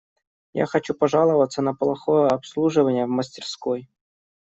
[0.53, 3.87] Я хочу пожаловаться на плохое обслуживание в мастерской.